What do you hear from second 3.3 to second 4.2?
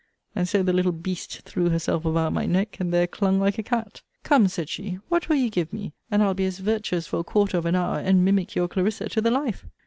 like a cat.